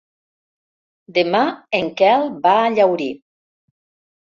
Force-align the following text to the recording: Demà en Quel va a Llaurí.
Demà 1.17 1.41
en 1.81 1.93
Quel 2.01 2.27
va 2.49 2.57
a 2.65 2.73
Llaurí. 2.79 3.13